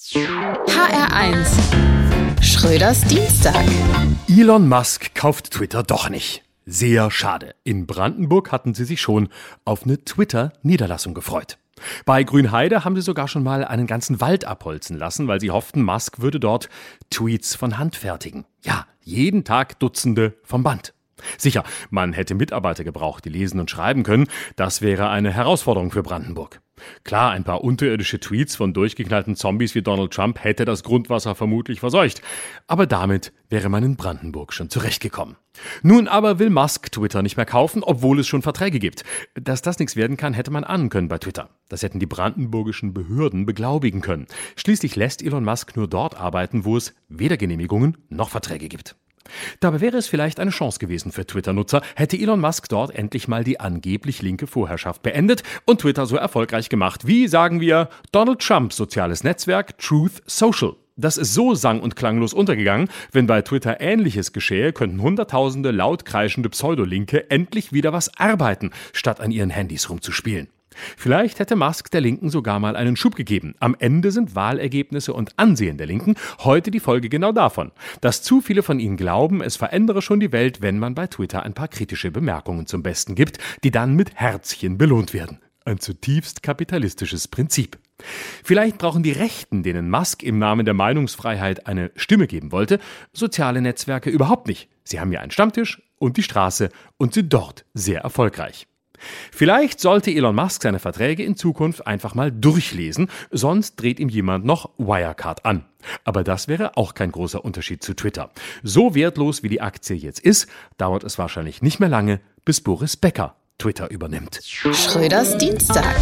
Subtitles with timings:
[0.00, 1.44] HR1
[2.40, 3.64] Schröders Dienstag.
[4.28, 6.44] Elon Musk kauft Twitter doch nicht.
[6.64, 7.56] Sehr schade.
[7.64, 9.28] In Brandenburg hatten sie sich schon
[9.64, 11.58] auf eine Twitter-Niederlassung gefreut.
[12.04, 15.82] Bei Grünheide haben sie sogar schon mal einen ganzen Wald abholzen lassen, weil sie hofften,
[15.82, 16.68] Musk würde dort
[17.10, 18.44] Tweets von Hand fertigen.
[18.62, 20.94] Ja, jeden Tag Dutzende vom Band.
[21.36, 24.26] Sicher, man hätte Mitarbeiter gebraucht, die lesen und schreiben können.
[24.56, 26.60] Das wäre eine Herausforderung für Brandenburg.
[27.04, 31.80] Klar, ein paar unterirdische Tweets von durchgeknallten Zombies wie Donald Trump hätte das Grundwasser vermutlich
[31.80, 32.22] verseucht.
[32.66, 35.36] Aber damit wäre man in Brandenburg schon zurechtgekommen.
[35.82, 39.04] Nun aber will Musk Twitter nicht mehr kaufen, obwohl es schon Verträge gibt.
[39.34, 41.50] Dass das nichts werden kann, hätte man ahnen können bei Twitter.
[41.68, 44.26] Das hätten die brandenburgischen Behörden beglaubigen können.
[44.56, 48.96] Schließlich lässt Elon Musk nur dort arbeiten, wo es weder Genehmigungen noch Verträge gibt.
[49.60, 53.44] Dabei wäre es vielleicht eine Chance gewesen für Twitter-Nutzer, hätte Elon Musk dort endlich mal
[53.44, 58.76] die angeblich linke Vorherrschaft beendet und Twitter so erfolgreich gemacht wie, sagen wir, Donald Trumps
[58.76, 60.74] soziales Netzwerk Truth Social.
[60.96, 62.88] Das ist so sang- und klanglos untergegangen.
[63.12, 69.20] Wenn bei Twitter Ähnliches geschehe, könnten Hunderttausende laut kreischende Pseudolinke endlich wieder was arbeiten, statt
[69.20, 70.48] an ihren Handys rumzuspielen.
[70.96, 73.54] Vielleicht hätte Musk der Linken sogar mal einen Schub gegeben.
[73.60, 77.72] Am Ende sind Wahlergebnisse und Ansehen der Linken heute die Folge genau davon.
[78.00, 81.42] Dass zu viele von ihnen glauben, es verändere schon die Welt, wenn man bei Twitter
[81.42, 85.40] ein paar kritische Bemerkungen zum Besten gibt, die dann mit Herzchen belohnt werden.
[85.64, 87.78] Ein zutiefst kapitalistisches Prinzip.
[88.44, 92.78] Vielleicht brauchen die Rechten, denen Musk im Namen der Meinungsfreiheit eine Stimme geben wollte,
[93.12, 94.68] soziale Netzwerke überhaupt nicht.
[94.84, 98.66] Sie haben ja einen Stammtisch und die Straße und sind dort sehr erfolgreich.
[99.32, 104.44] Vielleicht sollte Elon Musk seine Verträge in Zukunft einfach mal durchlesen, sonst dreht ihm jemand
[104.44, 105.64] noch Wirecard an.
[106.04, 108.30] Aber das wäre auch kein großer Unterschied zu Twitter.
[108.62, 112.96] So wertlos wie die Aktie jetzt ist, dauert es wahrscheinlich nicht mehr lange, bis Boris
[112.96, 114.40] Becker Twitter übernimmt.
[114.44, 115.96] Schröders Dienstag.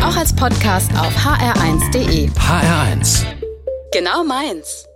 [0.00, 2.28] Auch als Podcast auf hr1.de.
[2.30, 3.24] HR1.
[3.92, 4.86] Genau meins.